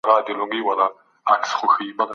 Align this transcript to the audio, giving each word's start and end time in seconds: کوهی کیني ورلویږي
کوهی 0.05 0.21
کیني 0.27 0.59
ورلویږي 0.67 2.01